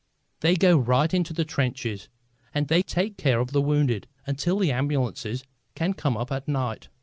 [0.39, 2.09] They go right into the trenches,
[2.55, 5.43] and they take care of the wounded until the ambulances
[5.75, 6.89] can come up at night.